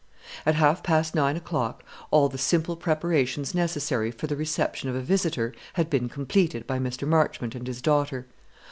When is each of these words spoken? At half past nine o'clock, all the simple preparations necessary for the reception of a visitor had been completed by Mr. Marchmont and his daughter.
At 0.47 0.55
half 0.55 0.81
past 0.81 1.13
nine 1.13 1.37
o'clock, 1.37 1.83
all 2.09 2.27
the 2.27 2.39
simple 2.39 2.75
preparations 2.75 3.53
necessary 3.53 4.09
for 4.09 4.25
the 4.25 4.35
reception 4.35 4.89
of 4.89 4.95
a 4.95 4.99
visitor 5.01 5.53
had 5.73 5.91
been 5.91 6.09
completed 6.09 6.65
by 6.65 6.79
Mr. 6.79 7.07
Marchmont 7.07 7.53
and 7.53 7.67
his 7.67 7.83
daughter. 7.83 8.25